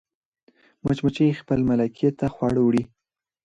مچمچۍ 0.83 1.29
خپل 1.41 1.59
ملکې 1.69 2.09
ته 2.19 2.25
خواړه 2.33 2.61
وړي 2.63 2.83